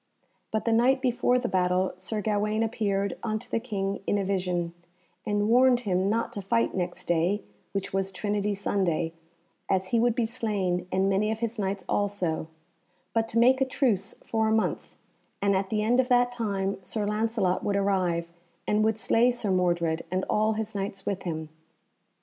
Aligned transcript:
But 0.49 0.65
the 0.65 0.73
night 0.73 0.99
before 0.99 1.37
the 1.37 1.47
battle 1.47 1.93
Sir 1.99 2.21
Gawaine 2.23 2.63
appeared 2.63 3.17
unto 3.21 3.47
the 3.47 3.59
King 3.59 3.99
in 4.07 4.17
a 4.17 4.25
vision, 4.25 4.73
and 5.27 5.47
warned 5.47 5.81
him 5.81 6.09
not 6.09 6.33
to 6.33 6.41
fight 6.41 6.73
next 6.73 7.05
day, 7.05 7.43
which 7.71 7.93
was 7.93 8.11
Trinity 8.11 8.55
Sunday, 8.55 9.13
as 9.69 9.89
he 9.89 9.99
would 9.99 10.15
be 10.15 10.25
slain 10.25 10.87
and 10.91 11.07
many 11.07 11.31
of 11.31 11.41
his 11.41 11.59
Knights 11.59 11.85
also; 11.87 12.47
but 13.13 13.27
to 13.27 13.37
make 13.37 13.61
a 13.61 13.63
truce 13.65 14.15
for 14.25 14.47
a 14.47 14.51
month, 14.51 14.95
and 15.39 15.55
at 15.55 15.69
the 15.69 15.83
end 15.83 15.99
of 15.99 16.07
that 16.07 16.31
time 16.31 16.83
Sir 16.83 17.05
Lancelot 17.05 17.63
would 17.63 17.75
arrive, 17.75 18.27
and 18.65 18.83
would 18.83 18.97
slay 18.97 19.29
Sir 19.29 19.51
Mordred, 19.51 20.03
and 20.09 20.25
all 20.27 20.53
his 20.53 20.73
Knights 20.73 21.05
with 21.05 21.21
him. 21.21 21.49